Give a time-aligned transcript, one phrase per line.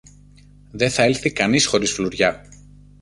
[0.71, 2.45] δε θα έλθει κανείς χωρίς φλουριά!